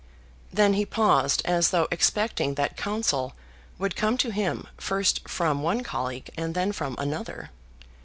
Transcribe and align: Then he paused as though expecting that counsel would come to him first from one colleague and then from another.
Then 0.51 0.73
he 0.73 0.83
paused 0.83 1.43
as 1.45 1.69
though 1.69 1.87
expecting 1.91 2.55
that 2.55 2.75
counsel 2.75 3.33
would 3.77 3.95
come 3.95 4.17
to 4.17 4.31
him 4.31 4.65
first 4.77 5.29
from 5.29 5.61
one 5.61 5.83
colleague 5.83 6.31
and 6.35 6.55
then 6.55 6.71
from 6.71 6.95
another. 6.97 7.51